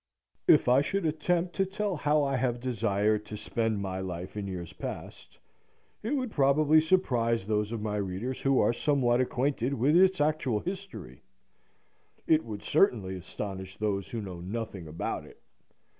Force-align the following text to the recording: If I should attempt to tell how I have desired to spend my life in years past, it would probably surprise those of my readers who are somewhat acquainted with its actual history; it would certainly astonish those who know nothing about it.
If 0.47 0.67
I 0.67 0.81
should 0.81 1.05
attempt 1.05 1.53
to 1.57 1.63
tell 1.63 1.95
how 1.95 2.23
I 2.23 2.35
have 2.37 2.59
desired 2.59 3.23
to 3.27 3.37
spend 3.37 3.83
my 3.83 3.99
life 3.99 4.35
in 4.35 4.47
years 4.47 4.73
past, 4.73 5.37
it 6.01 6.15
would 6.15 6.31
probably 6.31 6.81
surprise 6.81 7.45
those 7.45 7.71
of 7.71 7.83
my 7.83 7.97
readers 7.97 8.41
who 8.41 8.59
are 8.59 8.73
somewhat 8.73 9.21
acquainted 9.21 9.75
with 9.75 9.95
its 9.95 10.19
actual 10.19 10.61
history; 10.61 11.21
it 12.25 12.43
would 12.43 12.63
certainly 12.63 13.15
astonish 13.15 13.77
those 13.77 14.09
who 14.09 14.21
know 14.23 14.39
nothing 14.41 14.87
about 14.87 15.23
it. 15.23 15.39